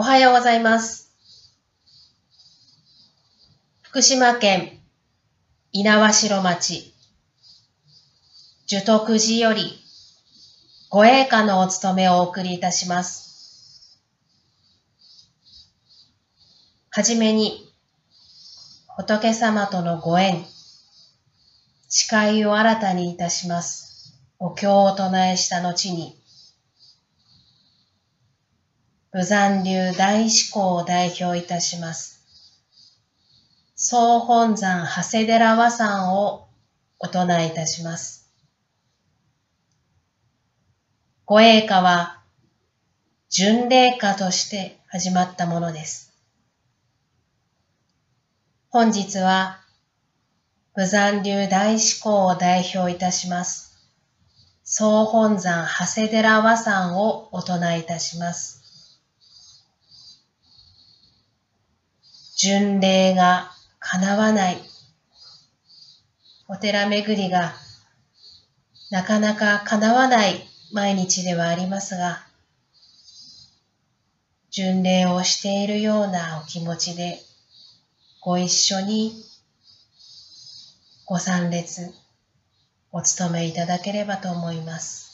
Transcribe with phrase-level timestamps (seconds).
[0.00, 1.10] おはようございます。
[3.82, 4.78] 福島県
[5.72, 6.94] 猪苗代町
[8.68, 9.82] 樹徳寺より
[10.88, 13.98] ご栄華のお務めをお送りいたします。
[16.90, 17.68] はじめに
[18.96, 20.44] 仏様とのご縁、
[21.88, 24.16] 誓いを新たにいたします。
[24.38, 26.16] お経を唱えした後に、
[29.10, 32.22] 武山流大志向を代表いたします。
[33.74, 36.48] 総本山長谷寺和山を
[36.98, 38.28] お唱えいたします。
[41.24, 42.20] ご栄華は
[43.30, 46.12] 巡礼歌として始まったものです。
[48.68, 49.60] 本日は
[50.74, 53.74] 武山流大志向を代表いたします。
[54.64, 58.57] 総本山長谷寺和山をお唱えいたします。
[62.40, 63.50] 巡礼が
[63.80, 64.58] 叶わない。
[66.46, 67.52] お寺巡りが
[68.92, 72.24] なかなか叶わない毎日ではありますが、
[74.52, 77.18] 巡礼をしているようなお気持ちで
[78.20, 79.20] ご一緒に
[81.06, 81.92] ご参列
[82.92, 85.07] お務めいただければと思います。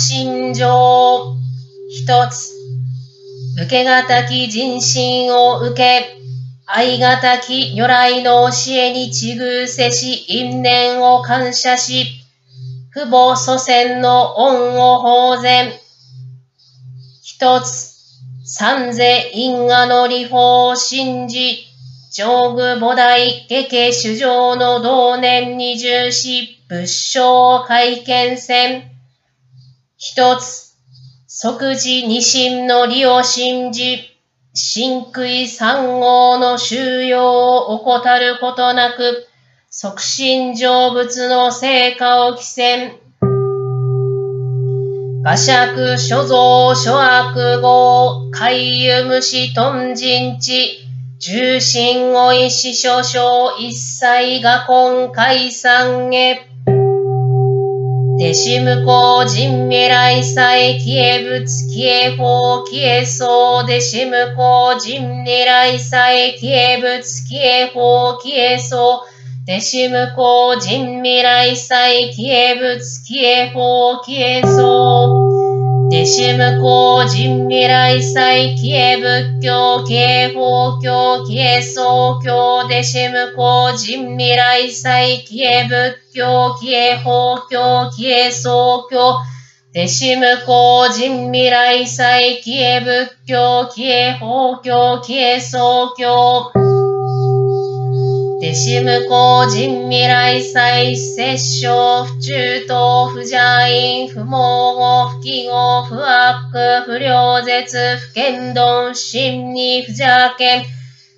[0.00, 1.36] 心情
[1.90, 2.48] 一つ、
[3.56, 6.16] 受けがたき人心を受け、
[6.66, 12.06] 愛がたき如来の教えにちぐせし因縁を感謝し、
[12.94, 15.70] 父母祖先の恩を法然。
[17.22, 17.94] 一つ、
[18.44, 21.66] 三世因果の理法を信じ、
[22.10, 28.89] 上具菩提下家主上の同年に重視、仏性会見せん。
[30.02, 30.78] 一つ、
[31.26, 33.98] 即時二心の理を信じ、
[34.54, 39.26] 真悔三号の収容を怠ることなく、
[39.68, 42.96] 即身成仏の成果を起せん。
[45.22, 50.78] 画尺所蔵諸悪号、海遊虫頓人地、
[51.18, 56.49] 重心を意志少々一切が今解散へ。
[58.20, 75.29] 弟子無効人未来祭消え仏消え法消えそう弟子無効人未来祭消え仏消え法消えそう弟子無効人未来祭消え仏消え法消えそう。
[75.90, 89.16] 弟子無効人未来祭消え仏教消え法教消えそう教弟子無効人未来祭消え仏教消え法教消えそう教
[89.74, 96.89] 弟子無効人未来祭消え仏教消え法教消えそう教。
[98.40, 103.36] 弟子無効人未来祭摂生不中等不邪
[103.68, 110.06] 因不毛語不記号不悪不良絶不剣道心に不邪
[110.38, 110.64] 剣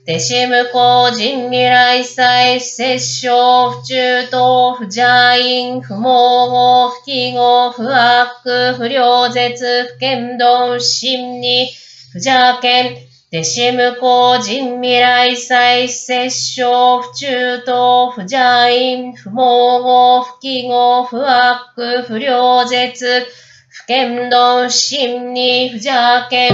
[0.05, 11.69] 弟子無効人未来祭摂生不中等不邪因不毛語不記号不悪不良絶不剣道心に
[12.13, 18.39] 不邪剣弟子無効人未来祭摂生不中等不邪
[18.77, 26.51] 因不毛語不記号不悪不良絶不剣道心に不邪剣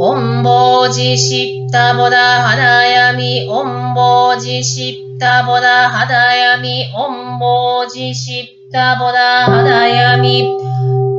[0.00, 10.42] 恩坊寺知ったボダ肌闇恩坊寺知ったボダ肌闇恩坊寺知ったボダ肌闇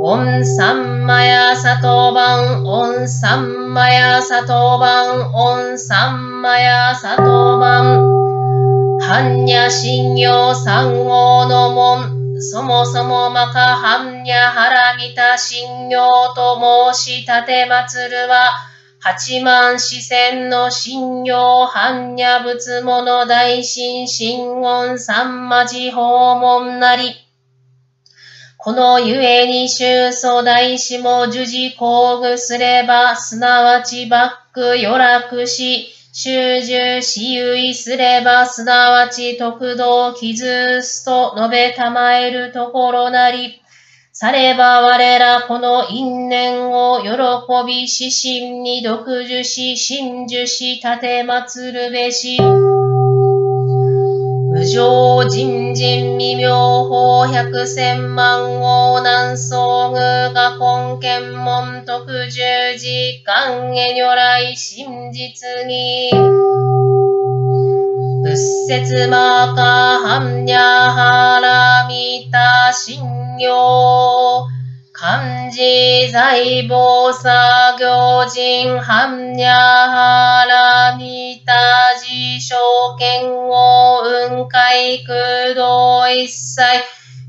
[0.07, 8.99] オンサンマヤサトバン、オンサンマヤサトバン、オンサンマヤサトバン。
[9.01, 15.97] 般若心経三号の門、そもそもマカ般若腹見た心経
[16.35, 18.51] と申し立て祭るは、
[18.99, 27.24] 八万四千の心経般若仏物大神神言三魔寺訪問なり。
[28.65, 43.61] このゆえに宗祖大師も樹事工具すれば、すなわちバック余楽し、修従私有すれば、すなわち特道傷すと述べたまえるところなり、
[44.11, 52.39] されば我らこの因縁を喜び死神に独樹し、真樹し、立て祀るべし。
[54.65, 59.99] 上人人未妙法百千万王南宋具
[60.33, 62.41] が根検門特十
[62.77, 66.09] 時間へ如来真実に。
[68.23, 68.35] 仏
[68.67, 74.47] 説マーカーハンニャハラミタ信用
[74.97, 77.29] 漢字財宝作
[77.77, 81.53] 業人般若波羅蜜多
[81.99, 82.55] 事証
[82.97, 86.61] 券を雲海空洞一切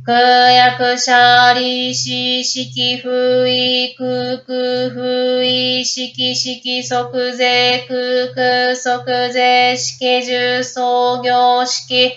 [0.04, 0.14] 空
[0.52, 12.16] 薬者利子式不意空空不意式式即税空空即税式重創業式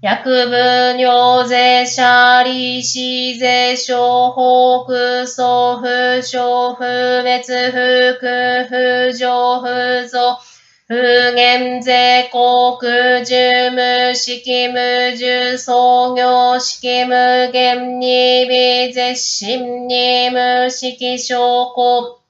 [0.00, 9.66] 薬部尿税者利子税小北祖父小不別不空不上不
[10.06, 10.38] 増
[10.86, 13.34] 不減税国事
[13.72, 22.20] 務式無重創業式無限に微絶心に無式証拠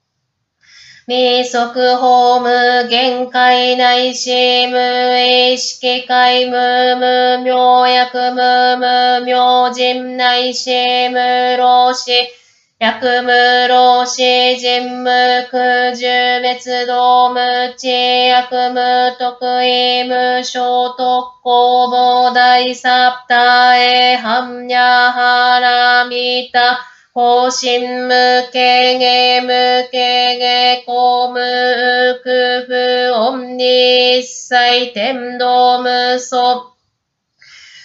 [1.08, 12.10] 未速法無限界内し無意識界無無明薬無無明人内し無老死
[12.78, 16.04] 薬無老死人無空十
[16.42, 17.40] 別道無
[17.78, 26.97] 知薬無得意無小特攻防大サプタエハンニャハラミタ。
[27.18, 31.40] 方針無形芸無形芸公無
[32.22, 36.74] 空不音に一切天道無素。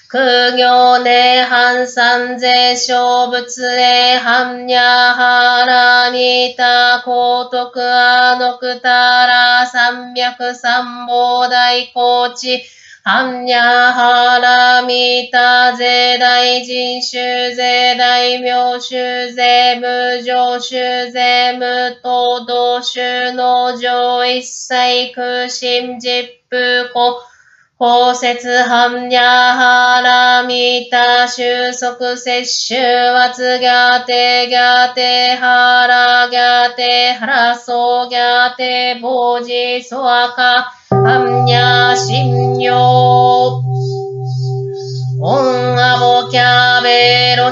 [0.08, 12.64] 空行年半三税小仏へ般若波羅蜜多高徳あのくたら三脈三宝大高知
[13.06, 27.33] 般若波羅蜜多税大人衆税大名衆税無常衆税無東道衆の上一切空心実風古
[27.84, 43.62] 法説般若波羅蜜多収束摂取圧ギャテギャテハラギャテハラソギャテボジソアカ般若心経オ
[45.22, 46.63] ンアボキャ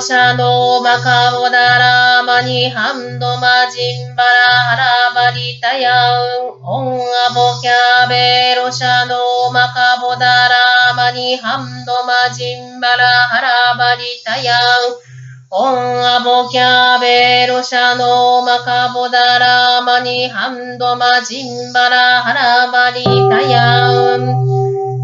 [0.02, 6.48] シャドマカボダラマニハンドマジンバラハラバリタヤウ。
[6.48, 14.58] ンオンアボキャベロシャドマカボダラマニハンドマジンバラハラバリタヤウ。
[14.58, 15.12] ン
[15.54, 24.26] オンアボキャベロシャノマカボダラマニハンドマジンバラハラバリタヤウン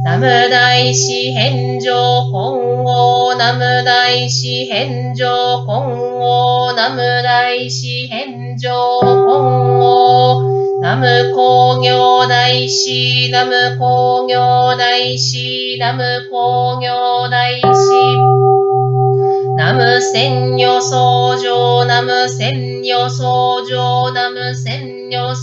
[0.06, 2.57] ナム大師返上今後、ナム
[4.08, 17.66] 大師返上今後、ナム大師返上今後、ナム工業大師、ナム工業大師、ナム工業大師、
[19.58, 25.36] ナム千女相乗、ナム千女相乗、ナム千女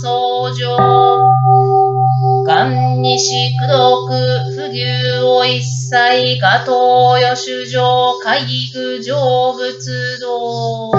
[2.55, 4.13] 万にしくどく
[4.55, 4.85] 不牛
[5.23, 10.91] を一切が東予主上海具成仏道。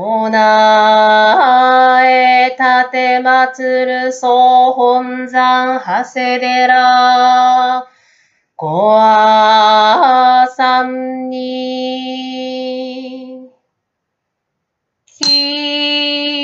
[0.00, 0.30] 唱
[2.06, 7.86] え立て祭る総本山長谷寺
[8.56, 11.90] ごあさんに。
[15.18, 16.39] 奇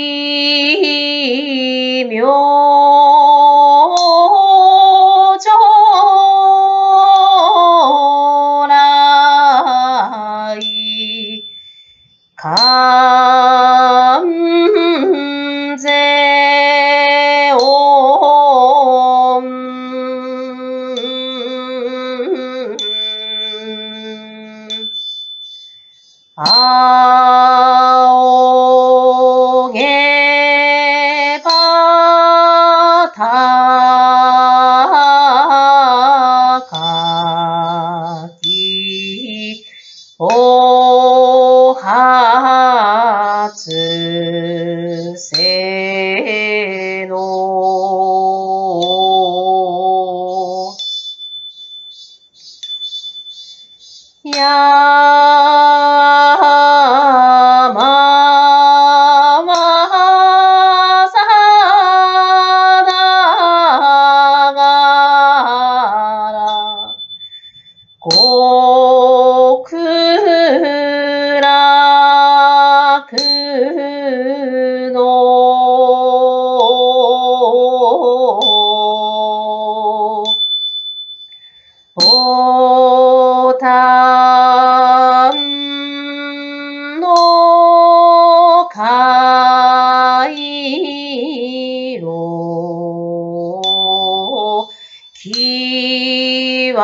[92.77, 94.69] を
[95.15, 96.77] 極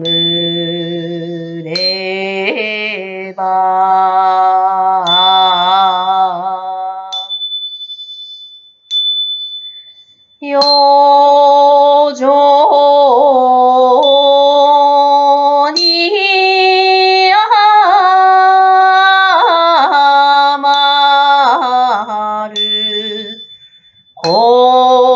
[0.00, 0.41] む。
[24.24, 25.11] Oh.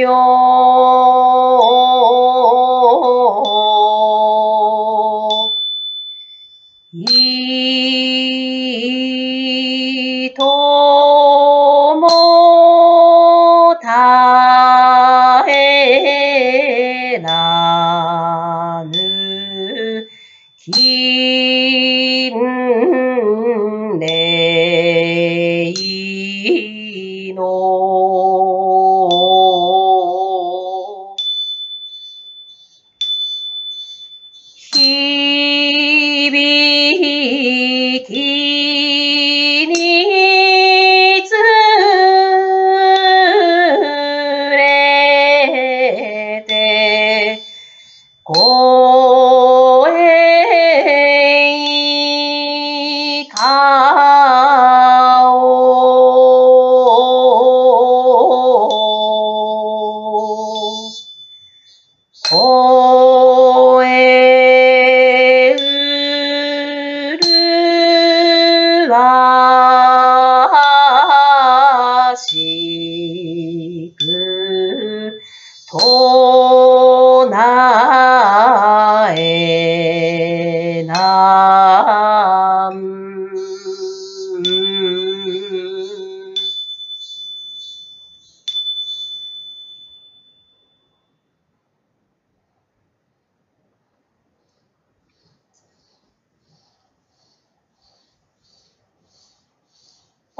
[0.00, 0.43] 哟.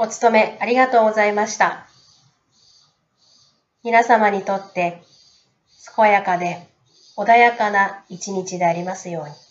[0.05, 1.87] お務めありがとうございました。
[3.83, 5.01] 皆様にとって
[5.95, 6.67] 健やかで
[7.17, 9.44] 穏やかな一日でありますように。